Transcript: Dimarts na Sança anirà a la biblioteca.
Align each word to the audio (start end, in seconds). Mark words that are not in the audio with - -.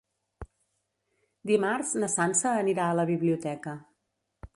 Dimarts 1.51 1.91
na 2.03 2.09
Sança 2.13 2.55
anirà 2.63 2.87
a 2.87 2.95
la 3.01 3.05
biblioteca. 3.11 3.75